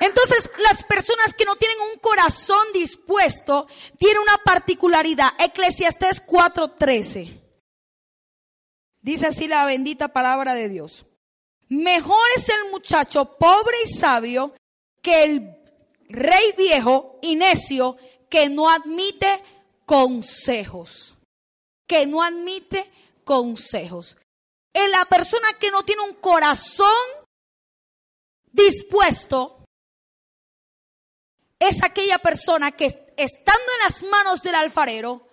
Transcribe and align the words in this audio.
Entonces, 0.00 0.50
las 0.58 0.84
personas 0.84 1.34
que 1.34 1.44
no 1.44 1.56
tienen 1.56 1.78
un 1.92 1.98
corazón 1.98 2.66
dispuesto 2.72 3.66
tienen 3.98 4.22
una 4.22 4.38
particularidad. 4.44 5.30
Eclesiastés 5.38 6.20
4:13. 6.26 7.40
Dice 9.00 9.26
así 9.28 9.46
la 9.46 9.64
bendita 9.64 10.08
palabra 10.08 10.54
de 10.54 10.68
Dios. 10.68 11.06
Mejor 11.68 12.26
es 12.36 12.48
el 12.48 12.70
muchacho 12.70 13.36
pobre 13.36 13.76
y 13.84 13.88
sabio 13.88 14.54
que 15.02 15.24
el 15.24 15.56
rey 16.08 16.52
viejo 16.56 17.18
y 17.22 17.36
necio 17.36 17.96
que 18.28 18.48
no 18.48 18.68
admite 18.68 19.42
consejos. 19.84 21.16
Que 21.86 22.06
no 22.06 22.22
admite 22.22 22.90
consejos. 23.24 24.16
En 24.72 24.90
la 24.90 25.04
persona 25.04 25.48
que 25.58 25.70
no 25.70 25.84
tiene 25.84 26.02
un 26.02 26.14
corazón 26.14 26.88
dispuesto 28.52 29.55
es 31.58 31.82
aquella 31.82 32.18
persona 32.18 32.72
que 32.72 32.86
estando 33.16 33.64
en 33.78 33.84
las 33.84 34.02
manos 34.04 34.42
del 34.42 34.54
alfarero, 34.54 35.26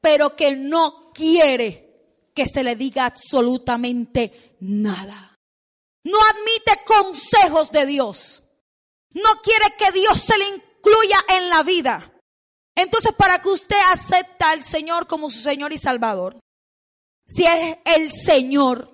pero 0.00 0.34
que 0.34 0.56
no 0.56 1.12
quiere 1.12 1.92
que 2.34 2.46
se 2.46 2.62
le 2.62 2.76
diga 2.76 3.06
absolutamente 3.06 4.56
nada. 4.60 5.38
No 6.04 6.18
admite 6.20 6.84
consejos 6.84 7.70
de 7.70 7.86
Dios. 7.86 8.42
No 9.10 9.40
quiere 9.42 9.66
que 9.78 9.92
Dios 9.92 10.20
se 10.20 10.36
le 10.38 10.48
incluya 10.48 11.18
en 11.28 11.48
la 11.48 11.62
vida. 11.62 12.12
Entonces, 12.74 13.12
para 13.14 13.40
que 13.40 13.50
usted 13.50 13.76
acepta 13.92 14.50
al 14.50 14.64
Señor 14.64 15.06
como 15.06 15.30
su 15.30 15.40
Señor 15.40 15.72
y 15.72 15.78
Salvador, 15.78 16.40
si 17.26 17.44
es 17.44 17.78
el 17.84 18.10
Señor, 18.12 18.90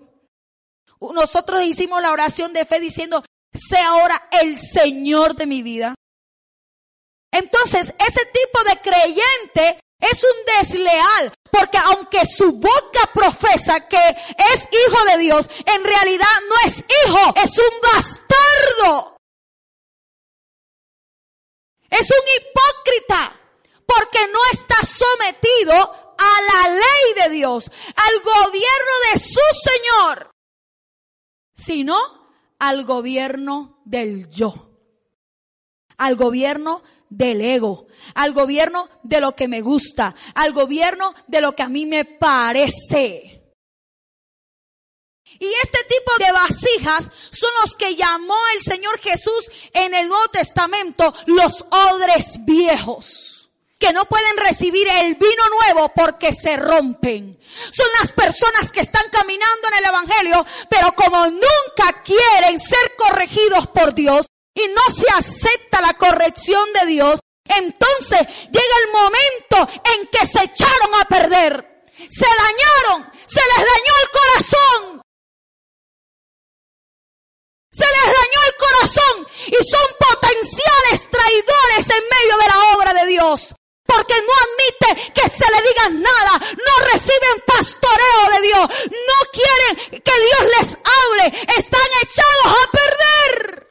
nosotros 1.00 1.62
hicimos 1.62 2.02
la 2.02 2.12
oración 2.12 2.52
de 2.52 2.64
fe 2.64 2.80
diciendo, 2.80 3.24
sea 3.52 3.88
ahora 3.90 4.28
el 4.42 4.58
Señor 4.58 5.36
de 5.36 5.46
mi 5.46 5.62
vida. 5.62 5.94
Entonces, 7.30 7.92
ese 7.98 8.26
tipo 8.26 8.64
de 8.64 8.76
creyente 8.80 9.80
es 10.00 10.22
un 10.22 10.56
desleal, 10.58 11.32
porque 11.50 11.78
aunque 11.78 12.24
su 12.24 12.52
boca 12.52 13.10
profesa 13.12 13.86
que 13.88 13.98
es 13.98 14.68
hijo 14.70 15.04
de 15.04 15.18
Dios, 15.18 15.48
en 15.66 15.84
realidad 15.84 16.26
no 16.48 16.54
es 16.64 16.78
hijo, 16.78 17.34
es 17.36 17.58
un 17.58 17.80
bastardo. 17.82 19.16
Es 21.90 22.08
un 22.10 22.24
hipócrita, 22.36 23.40
porque 23.86 24.18
no 24.28 24.38
está 24.52 24.76
sometido 24.86 25.74
a 26.18 26.40
la 26.52 26.74
ley 26.74 27.24
de 27.24 27.34
Dios, 27.34 27.70
al 27.96 28.22
gobierno 28.22 28.92
de 29.12 29.20
su 29.20 29.40
Señor, 29.62 30.30
sino 31.54 31.96
al 32.58 32.84
gobierno 32.84 33.80
del 33.84 34.28
yo, 34.28 34.70
al 35.96 36.16
gobierno 36.16 36.82
del 37.10 37.40
ego, 37.40 37.86
al 38.14 38.32
gobierno 38.32 38.88
de 39.02 39.20
lo 39.20 39.34
que 39.34 39.48
me 39.48 39.60
gusta, 39.60 40.14
al 40.34 40.52
gobierno 40.52 41.14
de 41.26 41.40
lo 41.40 41.54
que 41.54 41.62
a 41.62 41.68
mí 41.68 41.86
me 41.86 42.04
parece. 42.04 43.38
Y 45.40 45.46
este 45.62 45.78
tipo 45.88 46.24
de 46.24 46.32
vasijas 46.32 47.10
son 47.30 47.50
los 47.62 47.74
que 47.74 47.94
llamó 47.94 48.36
el 48.54 48.62
Señor 48.62 48.98
Jesús 48.98 49.50
en 49.72 49.94
el 49.94 50.08
Nuevo 50.08 50.28
Testamento 50.28 51.14
los 51.26 51.64
odres 51.70 52.44
viejos 52.44 53.38
que 53.78 53.92
no 53.92 54.06
pueden 54.06 54.36
recibir 54.38 54.88
el 54.88 55.14
vino 55.14 55.42
nuevo 55.60 55.92
porque 55.94 56.32
se 56.32 56.56
rompen. 56.56 57.38
Son 57.70 57.86
las 58.00 58.12
personas 58.12 58.72
que 58.72 58.80
están 58.80 59.04
caminando 59.10 59.68
en 59.68 59.78
el 59.78 59.84
Evangelio, 59.84 60.46
pero 60.68 60.92
como 60.94 61.26
nunca 61.26 62.02
quieren 62.04 62.58
ser 62.58 62.96
corregidos 62.96 63.68
por 63.68 63.94
Dios, 63.94 64.26
y 64.58 64.68
no 64.68 64.82
se 64.92 65.06
acepta 65.14 65.80
la 65.80 65.94
corrección 65.94 66.72
de 66.72 66.86
Dios, 66.86 67.20
entonces 67.44 68.20
llega 68.50 68.76
el 68.84 68.92
momento 68.92 69.82
en 69.94 70.06
que 70.08 70.26
se 70.26 70.42
echaron 70.42 70.94
a 71.00 71.04
perder. 71.04 71.84
Se 72.10 72.26
dañaron, 72.26 73.10
se 73.26 73.40
les 73.40 73.56
dañó 73.56 73.92
el 74.02 74.10
corazón. 74.10 75.02
Se 77.70 77.84
les 77.84 78.04
dañó 78.04 78.40
el 78.46 78.54
corazón 78.56 79.28
y 79.46 79.64
son 79.64 79.86
potenciales 79.98 81.08
traidores 81.10 81.90
en 81.90 82.04
medio 82.08 82.36
de 82.38 82.48
la 82.48 82.76
obra 82.76 82.94
de 82.94 83.06
Dios. 83.06 83.54
Porque 83.86 84.14
no 84.14 84.32
admite 84.34 85.12
que 85.12 85.28
se 85.28 85.50
le 85.50 85.68
diga 85.68 85.88
nada, 85.88 86.38
no 86.38 86.92
reciben 86.92 87.42
pastoreo 87.46 88.30
de 88.34 88.40
Dios, 88.42 88.68
no 88.90 89.30
quieren 89.32 90.02
que 90.02 90.20
Dios 90.20 90.42
les 90.58 90.78
hable, 90.84 91.26
están 91.56 91.88
echados 92.02 92.58
a 92.62 92.70
perder. 92.70 93.67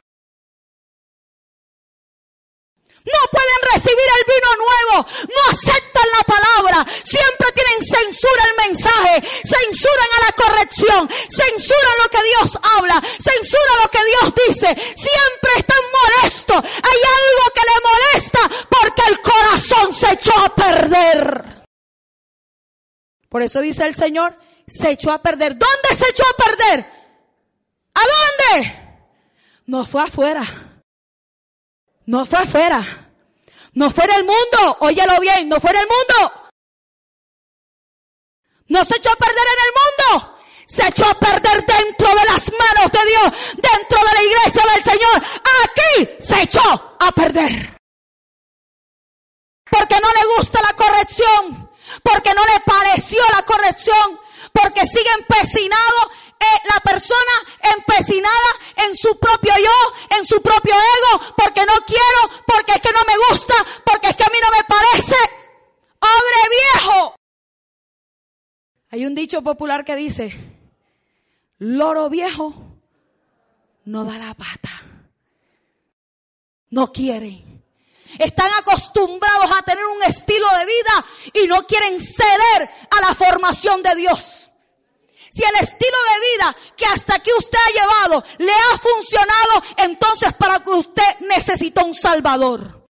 No 3.08 3.20
pueden 3.30 3.60
recibir 3.72 4.08
el 4.18 4.24
vino 4.28 4.50
nuevo. 4.56 5.06
No 5.28 5.42
aceptan 5.50 6.08
la 6.16 6.24
palabra. 6.24 6.86
Siempre 7.04 7.52
tienen 7.52 7.80
censura 7.84 8.42
el 8.50 8.68
mensaje. 8.68 9.14
Censuran 9.22 10.10
a 10.16 10.24
la 10.26 10.32
corrección. 10.32 11.08
Censuran 11.08 11.96
lo 12.02 12.08
que 12.10 12.22
Dios 12.24 12.58
habla. 12.62 13.00
Censuran 13.00 13.76
lo 13.82 13.90
que 13.90 14.04
Dios 14.04 14.26
dice. 14.46 14.68
Siempre 14.96 15.50
están 15.56 15.82
molestos. 15.98 16.64
Hay 16.64 17.00
algo 17.18 17.44
que 17.54 17.68
le 17.70 17.76
molesta 17.88 18.66
porque 18.68 19.02
el 19.08 19.20
corazón 19.20 19.94
se 19.94 20.12
echó 20.12 20.38
a 20.38 20.54
perder. 20.54 21.64
Por 23.28 23.42
eso 23.42 23.60
dice 23.60 23.86
el 23.86 23.94
Señor, 23.94 24.36
se 24.66 24.90
echó 24.90 25.12
a 25.12 25.22
perder. 25.22 25.56
¿Dónde 25.56 25.94
se 25.96 26.10
echó 26.10 26.24
a 26.24 26.44
perder? 26.44 26.86
¿A 27.94 28.00
dónde? 28.00 29.02
No 29.66 29.84
fue 29.84 30.02
afuera 30.02 30.67
no 32.08 32.24
fue 32.24 32.38
afuera. 32.38 33.10
No 33.74 33.90
fue 33.90 34.04
en 34.04 34.12
el 34.12 34.24
mundo. 34.24 34.78
Óyelo 34.80 35.20
bien, 35.20 35.46
no 35.48 35.60
fue 35.60 35.70
en 35.70 35.76
el 35.76 35.86
mundo. 35.86 36.50
No 38.68 38.82
se 38.82 38.96
echó 38.96 39.10
a 39.12 39.16
perder 39.16 39.44
en 39.44 39.64
el 39.66 39.72
mundo. 40.16 40.38
Se 40.66 40.88
echó 40.88 41.06
a 41.06 41.14
perder 41.14 41.66
dentro 41.66 42.08
de 42.08 42.24
las 42.24 42.50
manos 42.50 42.92
de 42.92 43.04
Dios, 43.10 43.56
dentro 43.56 43.98
de 43.98 44.14
la 44.14 44.22
iglesia 44.22 44.62
del 44.72 44.82
Señor. 44.84 45.22
Aquí 45.64 46.08
se 46.20 46.42
echó 46.42 46.96
a 46.98 47.12
perder. 47.12 47.78
Porque 49.70 50.00
no 50.00 50.08
le 50.10 50.34
gusta 50.36 50.62
la 50.62 50.72
corrección. 50.72 51.70
Porque 52.02 52.32
no 52.32 52.42
le 52.46 52.60
pareció 52.60 53.22
la 53.34 53.42
corrección. 53.42 54.18
Porque 54.52 54.86
sigue 54.86 55.10
empecinado 55.18 56.10
la 56.64 56.80
persona 56.80 57.32
empecinada 57.76 58.50
en 58.76 58.96
su 58.96 59.18
propio 59.18 59.52
yo, 59.56 60.16
en 60.16 60.24
su 60.24 60.40
propio 60.42 60.74
ego, 60.74 61.34
porque 61.36 61.64
no 61.66 61.74
quiero, 61.86 62.44
porque 62.46 62.72
es 62.72 62.80
que 62.80 62.92
no 62.92 63.04
me 63.04 63.16
gusta, 63.28 63.54
porque 63.84 64.08
es 64.08 64.16
que 64.16 64.24
a 64.24 64.30
mí 64.30 64.38
no 64.42 64.50
me 64.50 64.64
parece. 64.64 65.16
¡Ogre 66.00 66.56
viejo! 66.74 67.14
Hay 68.90 69.04
un 69.04 69.14
dicho 69.14 69.42
popular 69.42 69.84
que 69.84 69.96
dice, 69.96 70.34
loro 71.58 72.08
viejo 72.08 72.54
no 73.84 74.04
da 74.04 74.18
la 74.18 74.34
pata. 74.34 74.70
No 76.70 76.92
quieren. 76.92 77.64
Están 78.18 78.50
acostumbrados 78.58 79.50
a 79.56 79.62
tener 79.62 79.84
un 79.84 80.02
estilo 80.02 80.46
de 80.58 80.64
vida 80.66 81.06
y 81.34 81.46
no 81.46 81.66
quieren 81.66 82.00
ceder 82.00 82.70
a 82.90 83.00
la 83.00 83.14
formación 83.14 83.82
de 83.82 83.94
Dios. 83.94 84.47
Si 85.30 85.44
el 85.44 85.54
estilo 85.56 85.98
de 86.12 86.20
vida 86.20 86.56
que 86.76 86.86
hasta 86.86 87.16
aquí 87.16 87.30
usted 87.36 87.58
ha 87.58 87.70
llevado 87.70 88.24
le 88.38 88.52
ha 88.52 88.78
funcionado, 88.78 89.62
entonces 89.76 90.32
para 90.34 90.60
que 90.60 90.70
usted 90.70 91.20
necesita 91.20 91.84
un 91.84 91.94
salvador. 91.94 92.86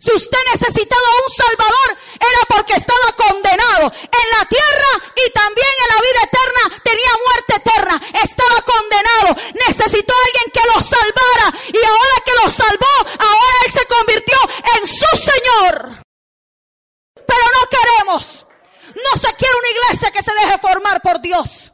Si 0.00 0.12
usted 0.12 0.38
necesitaba 0.52 1.08
un 1.26 1.34
salvador, 1.34 1.98
era 2.14 2.40
porque 2.48 2.74
estaba 2.74 3.10
condenado 3.16 3.90
en 3.90 4.38
la 4.38 4.44
tierra 4.44 4.92
y 5.16 5.30
también 5.32 5.66
en 5.82 5.96
la 5.96 6.02
vida 6.02 6.20
eterna, 6.22 6.82
tenía 6.84 7.10
muerte 7.26 7.54
eterna, 7.56 8.02
estaba 8.22 8.60
condenado, 8.62 9.36
necesitó 9.66 10.12
a 10.12 10.26
alguien 10.26 10.50
que 10.52 10.60
lo 10.72 10.80
salvara 10.82 11.58
y 11.72 11.84
ahora 11.84 12.22
que 12.24 12.32
lo 12.34 12.50
salvó, 12.50 13.10
ahora 13.18 13.56
él 13.64 13.72
se 13.72 13.86
convirtió 13.86 14.38
en 14.76 14.86
su 14.86 15.16
Señor. 15.16 16.02
Pero 17.26 17.44
no 17.52 17.68
queremos 17.68 18.46
no 18.94 19.20
se 19.20 19.34
quiere 19.34 19.54
una 19.56 19.70
iglesia 19.70 20.10
que 20.10 20.22
se 20.22 20.32
deje 20.34 20.58
formar 20.58 21.00
por 21.00 21.20
Dios. 21.20 21.72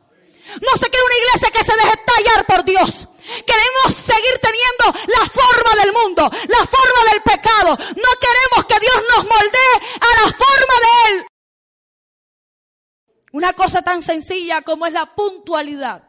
No 0.61 0.77
se 0.77 0.91
quiere 0.91 1.05
una 1.05 1.17
iglesia 1.17 1.51
que 1.51 1.65
se 1.65 1.75
deje 1.75 1.97
tallar 2.07 2.47
por 2.47 2.65
Dios. 2.65 3.09
Queremos 3.47 3.95
seguir 3.95 4.39
teniendo 4.41 4.85
la 5.07 5.27
forma 5.27 5.83
del 5.83 5.93
mundo, 5.93 6.31
la 6.49 6.67
forma 6.67 7.11
del 7.11 7.23
pecado. 7.23 7.77
No 7.77 8.11
queremos 8.21 8.65
que 8.69 8.81
Dios 8.81 9.03
nos 9.09 9.25
moldee 9.25 9.75
a 10.01 10.23
la 10.23 10.33
forma 10.33 10.75
de 10.81 11.09
Él. 11.09 11.27
Una 13.45 13.53
cosa 13.53 13.83
tan 13.83 14.01
sencilla 14.01 14.63
como 14.63 14.87
es 14.87 14.93
la 14.95 15.15
puntualidad. 15.15 16.09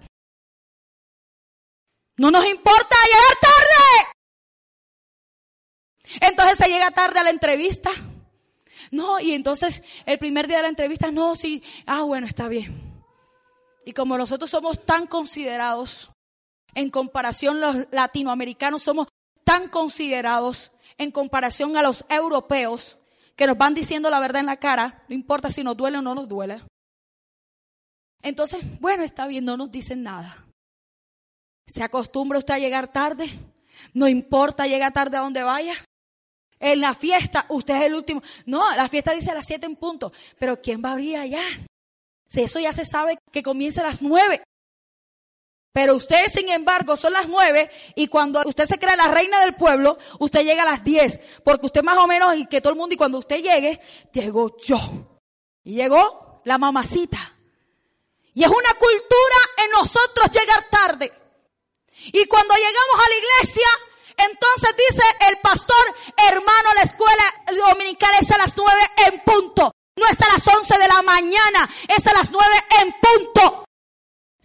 No 2.15 2.31
nos 2.31 2.45
importa 2.45 2.95
llegar 3.11 3.35
tarde. 3.41 4.13
Entonces 6.21 6.57
se 6.57 6.69
llega 6.69 6.91
tarde 6.91 7.19
a 7.19 7.23
la 7.23 7.31
entrevista. 7.31 7.91
No, 8.91 9.19
y 9.19 9.33
entonces 9.33 9.83
el 10.05 10.17
primer 10.17 10.47
día 10.47 10.57
de 10.57 10.63
la 10.63 10.69
entrevista, 10.69 11.11
no, 11.11 11.35
sí, 11.35 11.61
ah, 11.85 12.03
bueno, 12.03 12.25
está 12.25 12.47
bien. 12.47 13.03
Y 13.85 13.91
como 13.91 14.17
nosotros 14.17 14.49
somos 14.49 14.85
tan 14.85 15.05
considerados, 15.05 16.11
En 16.73 16.89
comparación, 16.89 17.59
los 17.59 17.88
latinoamericanos 17.91 18.83
somos 18.83 19.09
tan 19.43 19.67
considerados 19.67 20.71
en 20.97 21.11
comparación 21.11 21.75
a 21.75 21.81
los 21.81 22.05
europeos 22.07 22.97
que 23.35 23.45
nos 23.45 23.57
van 23.57 23.73
diciendo 23.73 24.09
la 24.09 24.21
verdad 24.21 24.39
en 24.39 24.45
la 24.45 24.55
cara, 24.55 25.03
no 25.09 25.15
importa 25.15 25.49
si 25.49 25.65
nos 25.65 25.75
duele 25.75 25.97
o 25.97 26.01
no 26.01 26.15
nos 26.15 26.29
duele. 26.29 26.61
Entonces, 28.25 28.60
bueno, 28.80 29.04
está 29.04 29.27
bien, 29.27 29.45
no 29.45 29.56
nos 29.56 29.72
dicen 29.72 30.01
nada. 30.01 30.48
¿Se 31.68 31.83
acostumbra 31.83 32.39
usted 32.39 32.56
a 32.56 32.60
llegar 32.60 32.92
tarde? 32.92 33.30
No 33.94 34.07
importa, 34.07 34.66
llega 34.66 34.89
tarde 34.89 35.18
a 35.18 35.22
donde 35.22 35.44
vaya. 35.44 35.75
En 36.60 36.81
la 36.81 36.95
fiesta, 36.95 37.45
usted 37.50 37.75
es 37.75 37.83
el 37.83 37.94
último. 37.94 38.24
No, 38.48 38.75
la 38.75 38.89
fiesta 38.89 39.12
dice 39.12 39.30
a 39.30 39.36
las 39.36 39.45
siete 39.45 39.68
en 39.68 39.75
punto. 39.75 40.12
Pero 40.39 40.60
¿quién 40.60 40.81
va 40.83 40.89
a 40.89 40.92
abrir 40.94 41.18
allá? 41.18 41.44
Si 42.27 42.42
eso 42.42 42.60
ya 42.60 42.74
se 42.74 42.83
sabe 42.83 43.19
que 43.31 43.44
comienza 43.44 43.81
a 43.81 43.86
las 43.86 44.01
nueve. 44.01 44.42
Pero 45.72 45.95
usted, 45.95 46.25
sin 46.25 46.50
embargo, 46.50 46.98
son 46.98 47.13
las 47.13 47.30
nueve 47.30 47.69
y 47.94 48.07
cuando 48.07 48.42
usted 48.48 48.66
se 48.66 48.80
crea 48.80 48.95
la 48.95 49.07
reina 49.07 49.39
del 49.42 49.54
pueblo, 49.54 50.00
usted 50.18 50.44
llega 50.44 50.63
a 50.63 50.72
las 50.72 50.83
diez. 50.83 51.19
Porque 51.44 51.68
usted 51.68 51.83
más 51.83 52.00
o 52.00 52.07
menos, 52.07 52.36
y 52.36 52.48
que 52.48 52.60
todo 52.60 52.74
el 52.74 52.80
mundo, 52.80 52.95
y 52.95 52.98
cuando 52.98 53.19
usted 53.19 53.44
llegue, 53.44 53.80
llegó 54.12 54.57
yo. 54.57 54.80
Y 55.63 55.75
llegó 55.75 56.42
la 56.44 56.57
mamacita. 56.57 57.34
Y 58.35 58.43
es 58.43 58.49
una 58.49 58.73
cultura 58.73 59.37
en 59.57 59.71
nosotros 59.71 60.29
llegar 60.29 60.69
tarde. 60.69 61.11
Y 62.11 62.25
cuando 62.25 62.53
llegamos 62.53 63.05
a 63.05 63.09
la 63.09 63.15
iglesia, 63.15 63.67
entonces 64.17 64.75
dice 64.77 65.03
el 65.29 65.37
pastor, 65.39 65.95
hermano, 66.17 66.69
la 66.75 66.81
escuela 66.83 67.23
dominical 67.47 68.13
es 68.19 68.29
a 68.31 68.37
las 68.37 68.55
nueve 68.57 68.81
en 69.07 69.19
punto. 69.21 69.71
No 69.97 70.05
es 70.07 70.21
a 70.21 70.27
las 70.27 70.45
once 70.49 70.77
de 70.77 70.87
la 70.87 71.01
mañana, 71.01 71.69
es 71.87 72.05
a 72.07 72.13
las 72.13 72.29
nueve 72.29 72.55
en 72.81 72.93
punto. 72.93 73.64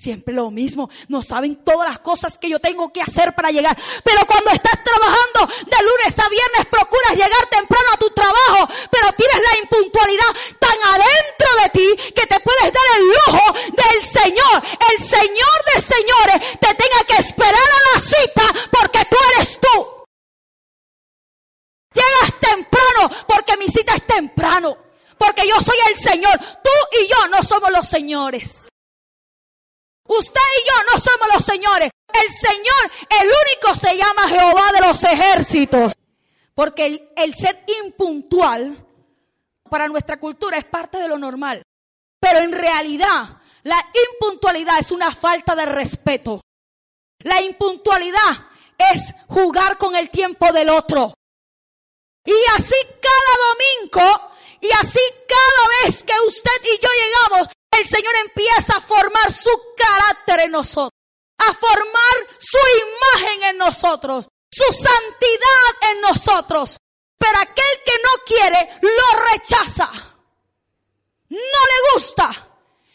Siempre 0.00 0.32
lo 0.32 0.50
mismo. 0.50 0.88
No 1.08 1.23
saben 1.23 1.62
todas 1.62 1.87
las 1.87 1.99
cosas 1.99 2.38
que 2.38 2.49
yo 2.49 2.58
tengo 2.58 2.91
que 2.91 3.02
hacer 3.02 3.35
para 3.35 3.50
llegar. 3.50 3.76
Pero 4.02 4.25
cuando 4.26 4.49
estás 4.49 4.82
trabajando 4.82 5.41
de 5.44 5.76
lunes 5.85 6.19
a 6.19 6.26
viernes, 6.26 6.67
procuras 6.70 7.12
llegar 7.12 7.47
temprano 7.50 7.85
a 7.93 7.99
tu 7.99 8.08
trabajo, 8.08 8.67
pero 8.91 9.12
tienes 9.12 9.37
la 9.37 9.58
impuntualidad 9.61 10.32
tan 10.58 10.79
adentro 10.88 11.49
de 11.62 11.69
ti 11.69 12.12
que 12.14 12.26
te 12.26 12.41
puedes 12.41 12.73
dar 12.73 12.82
el 12.97 13.08
lujo 13.08 13.52
del 13.76 14.02
Señor. 14.02 14.62
El 14.91 15.05
Señor 15.05 15.56
de 15.75 15.81
señores 15.82 16.58
te 16.58 16.75
tenga 16.75 17.05
que 17.06 17.17
esperar 17.20 17.55
a 17.55 17.94
la 17.94 18.00
cita 18.00 18.43
porque 18.70 19.05
tú 19.05 19.17
eres 19.35 19.61
tú. 19.61 19.87
Llegas 21.93 22.41
temprano 22.41 23.11
porque 23.29 23.55
mi 23.58 23.69
cita 23.69 23.96
es 23.96 24.06
temprano. 24.06 24.79
Porque 25.19 25.46
yo 25.46 25.61
soy 25.61 25.76
el 25.91 25.96
Señor. 25.96 26.38
Tú 26.64 26.70
y 27.03 27.06
yo 27.06 27.29
no 27.29 27.43
somos 27.43 27.70
los 27.70 27.87
señores. 27.87 28.69
Usted 30.10 30.40
y 30.58 30.68
yo 30.68 30.74
no 30.92 30.98
somos 30.98 31.28
los 31.34 31.44
señores. 31.44 31.90
El 32.12 32.32
Señor, 32.32 32.90
el 33.20 33.28
único 33.28 33.76
se 33.76 33.96
llama 33.96 34.28
Jehová 34.28 34.72
de 34.72 34.80
los 34.80 35.04
ejércitos. 35.04 35.92
Porque 36.52 36.86
el, 36.86 37.12
el, 37.16 37.32
ser 37.32 37.64
impuntual 37.84 38.84
para 39.70 39.86
nuestra 39.86 40.18
cultura 40.18 40.58
es 40.58 40.64
parte 40.64 40.98
de 40.98 41.06
lo 41.06 41.16
normal. 41.16 41.62
Pero 42.18 42.40
en 42.40 42.50
realidad, 42.50 43.40
la 43.62 43.78
impuntualidad 44.12 44.80
es 44.80 44.90
una 44.90 45.14
falta 45.14 45.54
de 45.54 45.66
respeto. 45.66 46.40
La 47.20 47.40
impuntualidad 47.40 48.48
es 48.76 49.14
jugar 49.28 49.78
con 49.78 49.94
el 49.94 50.10
tiempo 50.10 50.52
del 50.52 50.70
otro. 50.70 51.14
Y 52.24 52.34
así 52.56 52.74
cada 53.00 54.02
domingo, 54.02 54.32
y 54.60 54.70
así 54.72 55.00
cada 55.28 55.68
vez 55.84 56.02
que 56.02 56.14
usted 56.26 56.50
y 56.64 56.82
yo 56.82 56.88
llegamos, 57.00 57.48
en 60.38 60.53
nosotros, 60.53 60.93
a 61.38 61.53
formar 61.55 62.38
su 62.38 62.59
imagen 63.19 63.43
en 63.50 63.59
nosotros, 63.59 64.29
su 64.50 64.73
santidad 64.73 65.91
en 65.91 66.00
nosotros. 66.00 66.77
Pero 67.19 67.38
aquel 67.38 67.79
que 67.85 67.93
no 68.03 68.25
quiere, 68.25 68.69
lo 68.82 69.25
rechaza. 69.32 69.91
No 71.29 71.37
le 71.38 71.94
gusta. 71.94 72.49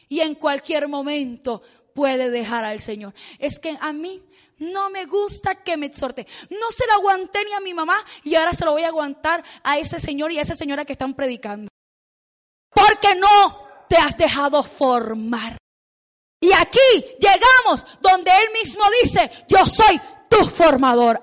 Y 0.07 0.21
en 0.21 0.35
cualquier 0.35 0.87
momento 0.87 1.61
puede 1.93 2.29
dejar 2.29 2.65
al 2.65 2.79
Señor. 2.79 3.13
Es 3.39 3.59
que 3.59 3.77
a 3.79 3.93
mí 3.93 4.23
no 4.57 4.89
me 4.89 5.05
gusta 5.05 5.55
que 5.55 5.77
me 5.77 5.87
exhorte. 5.87 6.27
No 6.49 6.71
se 6.71 6.85
lo 6.87 6.93
aguanté 6.93 7.43
ni 7.45 7.53
a 7.53 7.59
mi 7.59 7.73
mamá 7.73 7.97
y 8.23 8.35
ahora 8.35 8.53
se 8.53 8.65
lo 8.65 8.71
voy 8.71 8.83
a 8.83 8.89
aguantar 8.89 9.43
a 9.63 9.77
ese 9.77 9.99
señor 9.99 10.31
y 10.31 10.39
a 10.39 10.41
esa 10.41 10.55
señora 10.55 10.85
que 10.85 10.93
están 10.93 11.13
predicando. 11.13 11.67
Porque 12.69 13.15
no 13.15 13.85
te 13.89 13.97
has 13.97 14.17
dejado 14.17 14.63
formar. 14.63 15.57
Y 16.39 16.51
aquí 16.53 16.79
llegamos 17.19 17.85
donde 18.01 18.31
Él 18.31 18.51
mismo 18.53 18.83
dice, 19.01 19.31
yo 19.47 19.65
soy 19.65 19.99
tu 20.29 20.45
formador. 20.47 21.21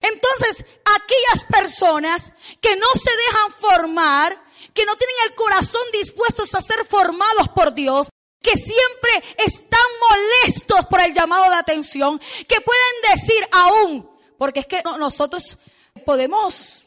Entonces, 0.00 0.64
aquellas 0.84 1.44
personas 1.44 2.32
que 2.60 2.76
no 2.76 2.86
se 2.94 3.10
dejan 3.16 3.50
formar, 3.52 4.36
que 4.72 4.84
no 4.84 4.96
tienen 4.96 5.16
el 5.26 5.34
corazón 5.34 5.82
dispuestos 5.92 6.54
a 6.54 6.60
ser 6.60 6.84
formados 6.84 7.48
por 7.54 7.74
Dios, 7.74 8.08
que 8.42 8.54
siempre 8.56 9.34
están 9.38 9.80
molestos 10.10 10.86
por 10.86 11.00
el 11.00 11.12
llamado 11.12 11.50
de 11.50 11.56
atención, 11.56 12.20
que 12.46 12.60
pueden 12.60 13.14
decir 13.14 13.48
aún, 13.50 14.08
porque 14.38 14.60
es 14.60 14.66
que 14.66 14.82
nosotros 14.98 15.56
podemos 16.04 16.84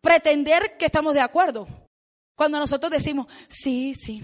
pretender 0.00 0.76
que 0.76 0.86
estamos 0.86 1.14
de 1.14 1.20
acuerdo, 1.20 1.68
cuando 2.34 2.58
nosotros 2.58 2.90
decimos, 2.90 3.26
sí, 3.48 3.94
sí, 3.94 4.22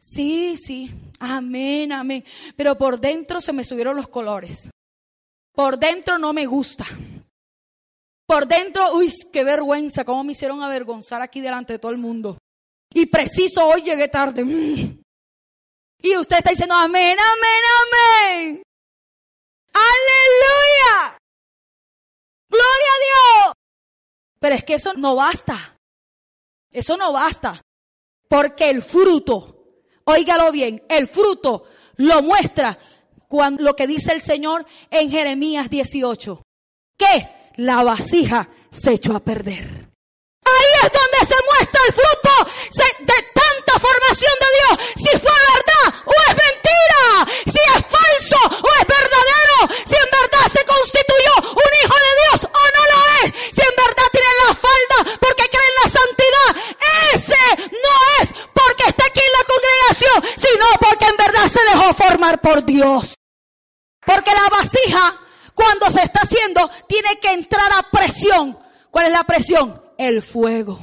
sí, 0.00 0.56
sí, 0.56 0.90
amén, 1.18 1.92
amén, 1.92 2.24
pero 2.56 2.78
por 2.78 3.00
dentro 3.00 3.40
se 3.40 3.52
me 3.52 3.64
subieron 3.64 3.96
los 3.96 4.08
colores. 4.08 4.70
Por 5.52 5.78
dentro 5.78 6.18
no 6.18 6.32
me 6.32 6.46
gusta. 6.46 6.86
Por 8.26 8.46
dentro, 8.46 8.94
uy, 8.94 9.12
qué 9.32 9.42
vergüenza, 9.42 10.04
cómo 10.04 10.22
me 10.22 10.32
hicieron 10.32 10.62
avergonzar 10.62 11.20
aquí 11.20 11.40
delante 11.40 11.72
de 11.72 11.78
todo 11.80 11.90
el 11.90 11.98
mundo. 11.98 12.38
Y 12.92 13.06
preciso, 13.06 13.66
hoy 13.66 13.82
llegué 13.82 14.06
tarde. 14.06 14.44
Mm. 14.44 15.00
Y 16.02 16.16
usted 16.16 16.38
está 16.38 16.50
diciendo, 16.50 16.74
amén, 16.74 17.18
amén, 17.18 17.62
amén. 17.82 18.62
Aleluya. 19.72 21.18
Gloria 22.48 22.68
a 22.68 23.44
Dios. 23.44 23.54
Pero 24.38 24.54
es 24.54 24.64
que 24.64 24.74
eso 24.74 24.94
no 24.94 25.16
basta. 25.16 25.76
Eso 26.70 26.96
no 26.96 27.12
basta. 27.12 27.62
Porque 28.28 28.70
el 28.70 28.82
fruto, 28.82 29.64
óigalo 30.04 30.52
bien, 30.52 30.84
el 30.88 31.08
fruto 31.08 31.64
lo 31.96 32.22
muestra 32.22 32.78
cuando 33.28 33.62
lo 33.62 33.76
que 33.76 33.86
dice 33.86 34.12
el 34.12 34.22
Señor 34.22 34.66
en 34.90 35.10
Jeremías 35.10 35.70
18. 35.70 36.42
Que 36.96 37.52
la 37.56 37.82
vasija 37.82 38.48
se 38.70 38.92
echó 38.92 39.16
a 39.16 39.20
perder. 39.20 39.90
Ahí 40.44 40.70
es 40.82 40.92
donde 40.92 41.34
se 41.34 41.38
muestra 41.44 41.80
el 41.86 41.92
fruto 41.92 42.30
de 43.00 43.18
tanta 43.34 43.78
formación 43.78 44.32
de 44.40 44.46
Dios. 44.58 44.74
Si 44.96 45.18
fue 45.18 45.36
verdad 45.54 46.00
o 46.06 46.12
es 46.28 46.36
mentira. 46.36 47.04
Si 47.46 47.58
es 47.58 47.82
falso 47.86 48.40
o 48.62 48.68
es 48.80 48.86
verdadero. 48.86 49.58
Si 49.86 49.94
en 49.94 50.10
verdad 50.10 50.46
se 50.50 50.64
constituyó 50.64 51.32
un 51.50 51.72
hijo 51.82 51.96
de 52.06 52.12
Dios 52.20 52.44
o 52.44 52.62
no 52.76 52.82
lo 52.92 53.00
es. 53.22 53.34
Si 53.54 53.60
en 53.60 53.76
verdad 53.76 54.08
tiene 54.10 54.32
la 54.46 54.54
falda 54.54 55.18
porque 55.20 55.48
cree 55.48 55.68
en 55.68 55.78
la 55.84 55.90
santidad. 55.90 56.50
Ese 57.14 57.44
no 57.70 57.94
es 58.22 58.32
porque 58.54 58.84
está 58.88 59.04
aquí 59.06 59.20
en 59.20 59.32
la 59.38 59.44
congregación, 59.44 60.18
sino 60.36 60.66
porque 60.80 61.04
en 61.06 61.16
verdad 61.16 61.46
se 61.48 61.62
dejó 61.64 61.94
formar 61.94 62.40
por 62.40 62.64
Dios. 62.64 63.14
Vasija, 64.70 65.20
cuando 65.54 65.90
se 65.90 66.02
está 66.02 66.20
haciendo, 66.22 66.70
tiene 66.86 67.18
que 67.20 67.32
entrar 67.32 67.70
a 67.76 67.90
presión. 67.90 68.58
¿Cuál 68.90 69.06
es 69.06 69.12
la 69.12 69.24
presión? 69.24 69.82
El 69.98 70.22
fuego. 70.22 70.82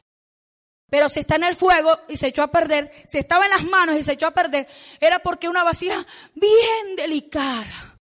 Pero 0.90 1.10
si 1.10 1.20
está 1.20 1.36
en 1.36 1.44
el 1.44 1.56
fuego 1.56 1.98
y 2.08 2.18
se 2.18 2.28
echó 2.28 2.44
a 2.44 2.52
perder, 2.52 2.92
si 3.08 3.18
estaba 3.18 3.46
en 3.46 3.52
las 3.52 3.64
manos 3.64 3.98
y 3.98 4.04
se 4.04 4.14
echó 4.14 4.28
a 4.28 4.32
perder, 4.32 4.68
era 5.00 5.20
porque 5.20 5.50
una 5.50 5.64
vasija 5.64 6.06
bien 6.34 6.96
delicada 6.96 7.98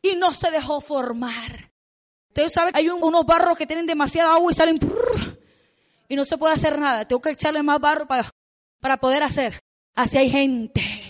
y 0.00 0.14
no 0.14 0.32
se 0.32 0.50
dejó 0.50 0.80
formar. 0.80 1.70
Ustedes 2.28 2.52
saben, 2.52 2.76
hay 2.76 2.88
unos 2.88 3.26
barros 3.26 3.58
que 3.58 3.66
tienen 3.66 3.86
demasiada 3.86 4.34
agua 4.34 4.52
y 4.52 4.54
salen 4.54 4.78
y 6.08 6.16
no 6.16 6.24
se 6.24 6.38
puede 6.38 6.54
hacer 6.54 6.78
nada. 6.78 7.06
Tengo 7.06 7.20
que 7.20 7.30
echarle 7.30 7.62
más 7.62 7.80
barro 7.80 8.06
para, 8.06 8.30
para 8.80 8.98
poder 8.98 9.24
hacer. 9.24 9.58
Así 9.96 10.18
hay 10.18 10.30
gente 10.30 11.07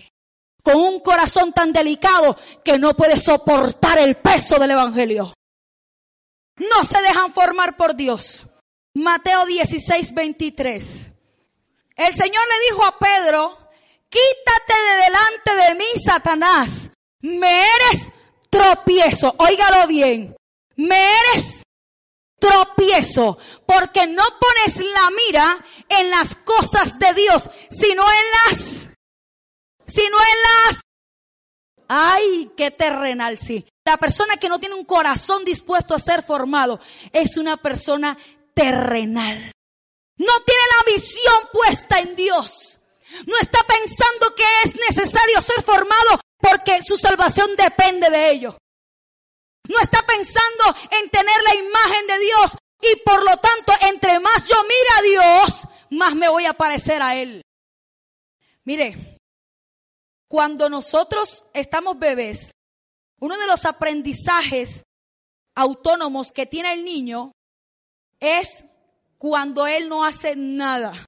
con 0.68 0.76
un 0.76 1.00
corazón 1.00 1.54
tan 1.54 1.72
delicado 1.72 2.36
que 2.62 2.78
no 2.78 2.94
puede 2.94 3.18
soportar 3.18 3.96
el 3.98 4.16
peso 4.16 4.58
del 4.58 4.72
Evangelio. 4.72 5.32
No 6.56 6.84
se 6.84 7.00
dejan 7.00 7.32
formar 7.32 7.74
por 7.78 7.96
Dios. 7.96 8.46
Mateo 8.92 9.46
16, 9.46 10.12
23. 10.12 11.10
El 11.96 12.14
Señor 12.14 12.42
le 12.48 12.70
dijo 12.70 12.84
a 12.84 12.98
Pedro, 12.98 13.58
quítate 14.10 14.74
de 14.74 15.04
delante 15.04 15.68
de 15.70 15.74
mí, 15.76 16.02
Satanás. 16.04 16.90
Me 17.20 17.62
eres 17.62 18.12
tropiezo. 18.50 19.34
Óigalo 19.38 19.86
bien. 19.86 20.36
Me 20.76 20.98
eres 20.98 21.62
tropiezo, 22.38 23.38
porque 23.66 24.06
no 24.06 24.22
pones 24.38 24.76
la 24.76 25.10
mira 25.10 25.64
en 25.88 26.10
las 26.10 26.34
cosas 26.36 26.98
de 26.98 27.14
Dios, 27.14 27.48
sino 27.70 28.04
en 28.04 28.26
las, 28.44 28.77
sino 29.88 30.16
en 30.18 30.42
las, 30.42 30.80
ay, 31.88 32.52
qué 32.56 32.70
terrenal, 32.70 33.38
sí, 33.38 33.66
La 33.84 33.96
persona 33.96 34.36
que 34.36 34.48
no 34.48 34.60
tiene 34.60 34.74
un 34.74 34.84
corazón 34.84 35.44
dispuesto 35.44 35.94
a 35.94 35.98
ser 35.98 36.22
formado 36.22 36.78
es 37.12 37.36
una 37.36 37.56
persona 37.56 38.16
terrenal. 38.54 39.52
No 40.18 40.32
tiene 40.44 40.62
la 40.76 40.92
visión 40.92 41.48
puesta 41.52 42.00
en 42.00 42.14
Dios. 42.14 42.80
No 43.26 43.36
está 43.40 43.60
pensando 43.66 44.34
que 44.34 44.44
es 44.64 44.76
necesario 44.76 45.40
ser 45.40 45.62
formado 45.62 46.20
porque 46.38 46.82
su 46.82 46.98
salvación 46.98 47.56
depende 47.56 48.10
de 48.10 48.30
ello. 48.30 48.58
No 49.68 49.78
está 49.80 50.02
pensando 50.02 50.76
en 50.90 51.08
tener 51.10 51.42
la 51.42 51.54
imagen 51.54 52.06
de 52.06 52.18
Dios 52.18 52.56
y 52.80 52.96
por 52.96 53.22
lo 53.22 53.36
tanto, 53.38 53.72
entre 53.82 54.20
más 54.20 54.46
yo 54.48 54.56
mire 54.62 54.88
a 54.98 55.02
Dios, 55.02 55.68
más 55.90 56.14
me 56.14 56.28
voy 56.28 56.46
a 56.46 56.52
parecer 56.52 57.00
a 57.00 57.16
Él. 57.16 57.42
Mire, 58.64 59.17
cuando 60.28 60.68
nosotros 60.68 61.46
estamos 61.54 61.98
bebés, 61.98 62.52
uno 63.18 63.36
de 63.36 63.46
los 63.46 63.64
aprendizajes 63.64 64.84
autónomos 65.54 66.30
que 66.30 66.46
tiene 66.46 66.74
el 66.74 66.84
niño 66.84 67.32
es 68.20 68.64
cuando 69.16 69.66
él 69.66 69.88
no 69.88 70.04
hace 70.04 70.36
nada. 70.36 71.06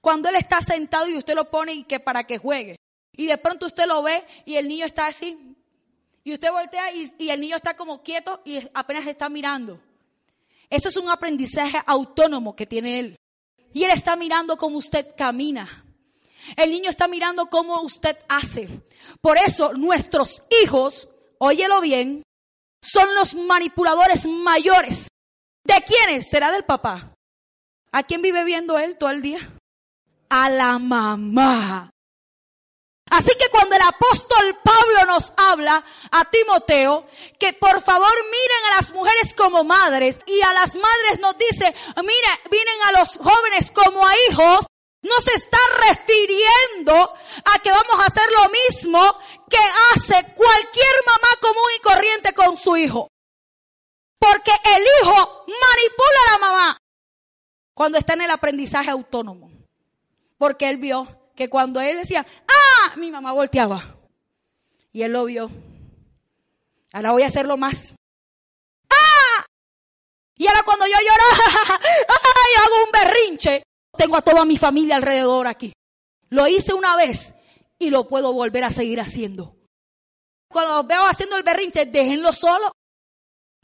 Cuando 0.00 0.28
él 0.28 0.36
está 0.36 0.60
sentado 0.60 1.08
y 1.08 1.16
usted 1.16 1.34
lo 1.34 1.50
pone 1.50 1.74
y 1.74 1.84
que 1.84 2.00
para 2.00 2.24
que 2.24 2.38
juegue. 2.38 2.76
Y 3.12 3.26
de 3.26 3.36
pronto 3.36 3.66
usted 3.66 3.86
lo 3.86 4.02
ve 4.02 4.24
y 4.46 4.54
el 4.54 4.68
niño 4.68 4.86
está 4.86 5.08
así. 5.08 5.56
Y 6.22 6.32
usted 6.32 6.52
voltea 6.52 6.94
y, 6.94 7.12
y 7.18 7.30
el 7.30 7.40
niño 7.40 7.56
está 7.56 7.76
como 7.76 8.02
quieto 8.02 8.40
y 8.44 8.60
apenas 8.72 9.06
está 9.06 9.28
mirando. 9.28 9.80
Eso 10.70 10.88
es 10.88 10.96
un 10.96 11.08
aprendizaje 11.08 11.82
autónomo 11.86 12.54
que 12.54 12.66
tiene 12.66 13.00
él. 13.00 13.16
Y 13.72 13.84
él 13.84 13.90
está 13.90 14.14
mirando 14.16 14.56
cómo 14.56 14.78
usted 14.78 15.14
camina. 15.16 15.84
El 16.56 16.70
niño 16.70 16.90
está 16.90 17.08
mirando 17.08 17.46
cómo 17.46 17.80
usted 17.82 18.16
hace. 18.28 18.68
Por 19.20 19.38
eso 19.38 19.72
nuestros 19.74 20.42
hijos, 20.62 21.08
óyelo 21.38 21.80
bien, 21.80 22.22
son 22.82 23.14
los 23.14 23.34
manipuladores 23.34 24.26
mayores. 24.26 25.08
¿De 25.64 25.82
quiénes? 25.82 26.28
Será 26.28 26.50
del 26.50 26.64
papá. 26.64 27.14
¿A 27.92 28.02
quién 28.02 28.22
vive 28.22 28.44
viendo 28.44 28.78
él 28.78 28.96
todo 28.96 29.10
el 29.10 29.22
día? 29.22 29.56
A 30.30 30.50
la 30.50 30.78
mamá. 30.78 31.90
Así 33.10 33.30
que 33.38 33.48
cuando 33.50 33.74
el 33.74 33.82
apóstol 33.82 34.58
Pablo 34.62 35.06
nos 35.06 35.32
habla 35.36 35.82
a 36.10 36.24
Timoteo 36.26 37.06
que 37.38 37.54
por 37.54 37.80
favor 37.80 38.12
miren 38.30 38.72
a 38.72 38.76
las 38.76 38.90
mujeres 38.90 39.34
como 39.34 39.64
madres 39.64 40.20
y 40.26 40.40
a 40.42 40.52
las 40.52 40.74
madres 40.74 41.18
nos 41.20 41.36
dice, 41.38 41.74
mire, 41.96 42.28
miren 42.50 42.82
a 42.86 43.00
los 43.00 43.16
jóvenes 43.16 43.70
como 43.70 44.06
a 44.06 44.12
hijos, 44.28 44.66
no 45.02 45.20
se 45.20 45.32
está 45.34 45.58
refiriendo 45.88 46.94
a 46.94 47.58
que 47.60 47.70
vamos 47.70 48.00
a 48.00 48.06
hacer 48.06 48.28
lo 48.32 48.48
mismo 48.48 49.18
que 49.48 49.58
hace 49.92 50.34
cualquier 50.34 50.94
mamá 51.06 51.28
común 51.40 51.70
y 51.76 51.80
corriente 51.80 52.32
con 52.34 52.56
su 52.56 52.76
hijo. 52.76 53.08
Porque 54.18 54.50
el 54.50 54.82
hijo 54.82 55.44
manipula 55.46 56.20
a 56.26 56.32
la 56.32 56.38
mamá 56.38 56.78
cuando 57.74 57.98
está 57.98 58.14
en 58.14 58.22
el 58.22 58.30
aprendizaje 58.30 58.90
autónomo. 58.90 59.50
Porque 60.36 60.68
él 60.68 60.78
vio 60.78 61.30
que 61.36 61.48
cuando 61.48 61.80
él 61.80 61.98
decía, 61.98 62.26
¡ah! 62.48 62.96
Mi 62.96 63.10
mamá 63.10 63.32
volteaba. 63.32 63.96
Y 64.92 65.02
él 65.02 65.12
lo 65.12 65.24
vio. 65.24 65.50
Ahora 66.92 67.12
voy 67.12 67.22
a 67.22 67.26
hacerlo 67.26 67.56
más. 67.56 67.94
¡Ah! 68.90 69.46
Y 70.34 70.48
ahora 70.48 70.62
cuando 70.64 70.86
yo 70.86 70.92
lloro, 70.92 71.78
¡ay! 72.08 72.64
Hago 72.64 72.84
un 72.84 72.90
berrinche. 72.90 73.62
Tengo 73.98 74.16
a 74.16 74.22
toda 74.22 74.44
mi 74.44 74.56
familia 74.56 74.96
alrededor 74.96 75.48
aquí. 75.48 75.72
Lo 76.30 76.46
hice 76.46 76.72
una 76.72 76.94
vez 76.96 77.34
y 77.78 77.90
lo 77.90 78.06
puedo 78.06 78.32
volver 78.32 78.62
a 78.62 78.70
seguir 78.70 79.00
haciendo. 79.00 79.56
Cuando 80.48 80.84
veo 80.84 81.04
haciendo 81.04 81.36
el 81.36 81.42
berrinche, 81.42 81.84
déjenlo 81.84 82.32
solo. 82.32 82.70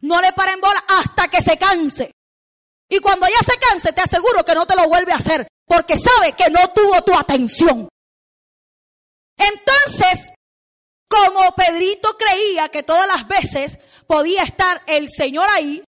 No 0.01 0.21
le 0.21 0.33
paren 0.33 0.61
bola 0.61 0.85
hasta 0.89 1.29
que 1.29 1.41
se 1.41 1.57
canse. 1.57 2.11
Y 2.89 2.99
cuando 2.99 3.27
ya 3.29 3.43
se 3.45 3.59
canse, 3.59 3.93
te 3.93 4.03
aseguro 4.03 4.45
que 4.45 4.55
no 4.55 4.67
te 4.67 4.75
lo 4.75 4.89
vuelve 4.89 5.13
a 5.13 5.17
hacer 5.17 5.47
porque 5.67 5.97
sabe 5.97 6.33
que 6.33 6.51
no 6.51 6.69
tuvo 6.75 7.01
tu 7.03 7.15
atención. 7.15 7.89
Entonces, 9.37 10.33
como 11.09 11.55
Pedrito 11.55 12.17
creía 12.19 12.69
que 12.71 12.83
todas 12.83 13.07
las 13.07 13.29
veces 13.29 13.79
podía 14.07 14.43
estar 14.43 14.83
el 14.87 15.09
Señor 15.09 15.49
ahí, 15.49 15.85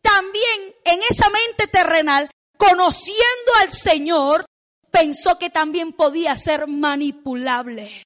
también 0.00 0.74
en 0.84 1.00
esa 1.10 1.28
mente 1.28 1.66
terrenal, 1.66 2.30
conociendo 2.68 3.52
al 3.60 3.72
Señor, 3.72 4.46
pensó 4.90 5.38
que 5.38 5.50
también 5.50 5.92
podía 5.92 6.36
ser 6.36 6.66
manipulable. 6.66 8.02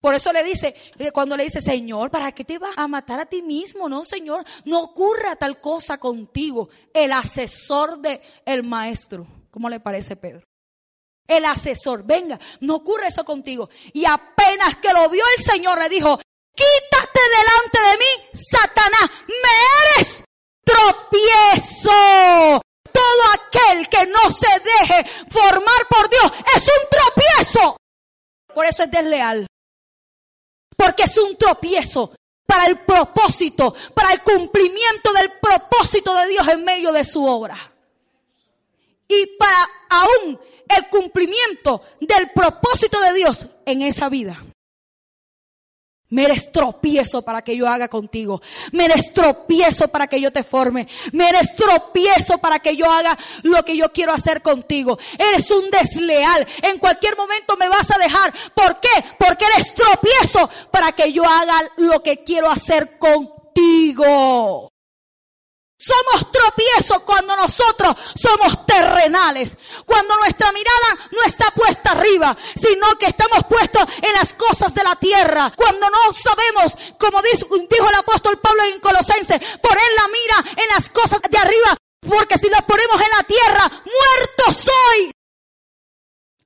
Por 0.00 0.14
eso 0.14 0.32
le 0.32 0.44
dice, 0.44 0.74
cuando 1.12 1.36
le 1.36 1.44
dice, 1.44 1.60
Señor, 1.60 2.10
¿para 2.10 2.32
qué 2.32 2.44
te 2.44 2.58
vas 2.58 2.76
a 2.76 2.86
matar 2.86 3.18
a 3.18 3.26
ti 3.26 3.42
mismo? 3.42 3.88
No, 3.88 4.04
Señor, 4.04 4.44
no 4.64 4.82
ocurra 4.82 5.36
tal 5.36 5.60
cosa 5.60 5.98
contigo. 5.98 6.68
El 6.94 7.12
asesor 7.12 7.98
del 7.98 8.20
el 8.44 8.62
maestro. 8.62 9.26
¿Cómo 9.50 9.68
le 9.68 9.80
parece 9.80 10.16
Pedro? 10.16 10.46
El 11.26 11.44
asesor, 11.44 12.04
venga, 12.04 12.38
no 12.60 12.76
ocurre 12.76 13.08
eso 13.08 13.24
contigo. 13.24 13.68
Y 13.92 14.04
apenas 14.04 14.76
que 14.76 14.92
lo 14.92 15.08
vio 15.08 15.24
el 15.36 15.42
Señor 15.42 15.80
le 15.80 15.88
dijo, 15.88 16.20
quítate 16.54 17.20
delante 17.36 17.80
de 17.90 17.96
mí, 17.98 18.04
Satanás, 18.32 19.10
me 19.26 19.98
eres 19.98 20.22
tropiezo. 20.62 21.90
Aquel 23.56 23.88
que 23.88 24.06
no 24.06 24.30
se 24.30 24.48
deje 24.60 25.04
formar 25.30 25.86
por 25.88 26.10
Dios 26.10 26.32
es 26.56 26.68
un 26.68 26.88
tropiezo. 26.90 27.76
Por 28.54 28.66
eso 28.66 28.82
es 28.82 28.90
desleal. 28.90 29.46
Porque 30.76 31.04
es 31.04 31.16
un 31.16 31.36
tropiezo 31.36 32.12
para 32.46 32.66
el 32.66 32.80
propósito, 32.80 33.74
para 33.94 34.12
el 34.12 34.22
cumplimiento 34.22 35.12
del 35.12 35.32
propósito 35.40 36.14
de 36.14 36.28
Dios 36.28 36.48
en 36.48 36.64
medio 36.64 36.92
de 36.92 37.04
su 37.04 37.24
obra 37.24 37.56
y 39.08 39.26
para 39.38 39.68
aún 39.88 40.40
el 40.68 40.88
cumplimiento 40.88 41.82
del 42.00 42.30
propósito 42.32 43.00
de 43.00 43.12
Dios 43.14 43.46
en 43.64 43.82
esa 43.82 44.08
vida. 44.08 44.44
Me 46.08 46.24
eres 46.24 46.52
tropiezo 46.52 47.22
para 47.22 47.42
que 47.42 47.56
yo 47.56 47.66
haga 47.68 47.88
contigo. 47.88 48.40
Me 48.72 48.84
eres 48.84 49.12
tropiezo 49.12 49.88
para 49.88 50.06
que 50.06 50.20
yo 50.20 50.30
te 50.32 50.44
forme. 50.44 50.86
Me 51.12 51.28
eres 51.28 51.54
tropiezo 51.56 52.38
para 52.38 52.60
que 52.60 52.76
yo 52.76 52.90
haga 52.90 53.18
lo 53.42 53.64
que 53.64 53.76
yo 53.76 53.92
quiero 53.92 54.12
hacer 54.12 54.40
contigo. 54.40 54.98
Eres 55.18 55.50
un 55.50 55.68
desleal. 55.70 56.46
En 56.62 56.78
cualquier 56.78 57.16
momento 57.16 57.56
me 57.56 57.68
vas 57.68 57.90
a 57.90 57.98
dejar. 57.98 58.32
¿Por 58.54 58.78
qué? 58.78 59.04
Porque 59.18 59.46
eres 59.46 59.74
tropiezo 59.74 60.48
para 60.70 60.92
que 60.92 61.12
yo 61.12 61.24
haga 61.24 61.60
lo 61.78 62.02
que 62.02 62.22
quiero 62.22 62.50
hacer 62.50 62.98
contigo. 62.98 64.70
Somos 65.86 66.32
tropiezos 66.32 67.00
cuando 67.02 67.36
nosotros 67.36 67.96
somos 68.16 68.66
terrenales, 68.66 69.56
cuando 69.84 70.16
nuestra 70.16 70.50
mirada 70.50 71.08
no 71.12 71.22
está 71.22 71.52
puesta 71.52 71.92
arriba, 71.92 72.36
sino 72.56 72.96
que 72.98 73.06
estamos 73.06 73.44
puestos 73.48 73.84
en 74.02 74.12
las 74.14 74.34
cosas 74.34 74.74
de 74.74 74.82
la 74.82 74.96
tierra, 74.96 75.52
cuando 75.54 75.88
no 75.88 76.12
sabemos, 76.12 76.76
como 76.98 77.22
dijo 77.22 77.88
el 77.88 77.94
apóstol 77.94 78.40
Pablo 78.40 78.64
en 78.64 78.80
Colosenses, 78.80 79.40
poner 79.62 79.90
la 79.96 80.08
mira 80.08 80.62
en 80.62 80.68
las 80.74 80.88
cosas 80.88 81.20
de 81.22 81.38
arriba, 81.38 81.76
porque 82.00 82.36
si 82.36 82.48
lo 82.48 82.58
ponemos 82.66 83.00
en 83.00 83.10
la 83.16 83.22
tierra, 83.22 83.70
muerto 83.70 84.60
soy. 84.60 85.12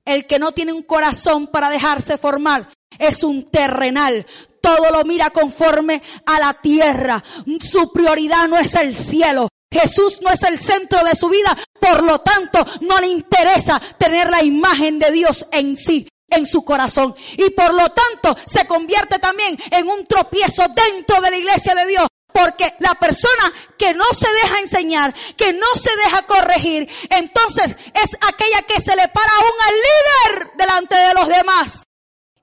El 0.05 0.27
que 0.27 0.37
no 0.37 0.51
tiene 0.51 0.73
un 0.73 0.83
corazón 0.83 1.47
para 1.47 1.69
dejarse 1.69 2.17
formar 2.17 2.69
es 2.99 3.23
un 3.23 3.49
terrenal 3.49 4.25
todo 4.61 4.91
lo 4.91 5.03
mira 5.03 5.31
conforme 5.31 6.01
a 6.25 6.39
la 6.39 6.53
tierra. 6.53 7.23
Su 7.59 7.91
prioridad 7.91 8.47
no 8.47 8.57
es 8.57 8.75
el 8.75 8.95
cielo. 8.95 9.47
Jesús 9.71 10.21
no 10.21 10.29
es 10.29 10.43
el 10.43 10.59
centro 10.59 11.03
de 11.03 11.15
su 11.15 11.29
vida, 11.29 11.57
por 11.79 12.03
lo 12.03 12.19
tanto 12.19 12.65
no 12.81 12.99
le 12.99 13.07
interesa 13.07 13.81
tener 13.97 14.29
la 14.29 14.43
imagen 14.43 14.99
de 14.99 15.11
Dios 15.11 15.45
en 15.51 15.77
sí 15.77 16.07
en 16.29 16.45
su 16.45 16.63
corazón 16.63 17.13
y 17.37 17.49
por 17.49 17.73
lo 17.73 17.89
tanto 17.89 18.35
se 18.45 18.65
convierte 18.65 19.19
también 19.19 19.57
en 19.69 19.87
un 19.87 20.05
tropiezo 20.05 20.63
dentro 20.69 21.21
de 21.21 21.29
la 21.29 21.37
iglesia 21.37 21.75
de 21.75 21.85
Dios 21.85 22.07
porque 22.33 22.73
la 22.79 22.95
persona 22.95 23.51
que 23.77 23.93
no 23.93 24.05
se 24.13 24.31
deja 24.31 24.59
enseñar, 24.59 25.13
que 25.35 25.51
no 25.51 25.67
se 25.75 25.93
deja 25.97 26.21
corregir, 26.21 26.89
entonces 27.09 27.75
es 27.93 28.17
aquella 28.21 28.61
que 28.61 28.79
se 28.79 28.95
le 28.95 29.09
para 29.09 29.31
aún 29.33 29.51
al 29.67 29.75
líder 29.75 30.51
delante 30.55 30.95
de 30.95 31.13
los 31.13 31.27
demás 31.27 31.83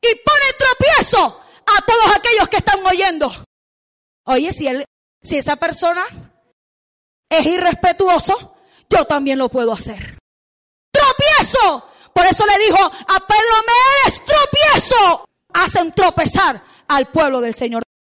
y 0.00 0.14
pone 0.14 0.44
tropiezo 0.58 1.40
a 1.76 1.82
todos 1.82 2.16
aquellos 2.16 2.48
que 2.48 2.58
están 2.58 2.84
oyendo. 2.86 3.30
Oye, 4.24 4.52
si 4.52 4.66
él, 4.66 4.84
si 5.22 5.38
esa 5.38 5.56
persona 5.56 6.04
es 7.28 7.46
irrespetuoso, 7.46 8.56
yo 8.88 9.04
también 9.04 9.38
lo 9.38 9.48
puedo 9.48 9.72
hacer. 9.72 10.18
¡Tropiezo! 10.90 11.90
Por 12.12 12.26
eso 12.26 12.44
le 12.46 12.58
dijo 12.64 12.78
a 12.78 13.26
Pedro, 13.26 13.54
me 13.66 13.72
eres 14.02 14.24
tropiezo. 14.24 15.24
Hacen 15.54 15.92
tropezar 15.92 16.62
al 16.88 17.10
pueblo 17.10 17.40
del 17.40 17.54
Señor. 17.54 17.82